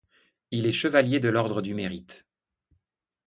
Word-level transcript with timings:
Il 0.49 0.65
est 0.65 0.71
chevalier 0.71 1.19
de 1.19 1.29
l’ordre 1.29 1.61
du 1.61 1.75
Mérite. 1.75 2.25